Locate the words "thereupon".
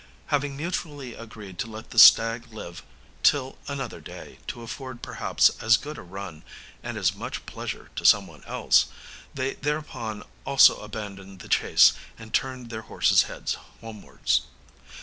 9.53-10.23